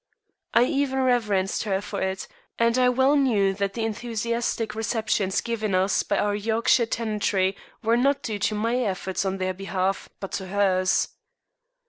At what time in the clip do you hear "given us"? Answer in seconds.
5.41-6.01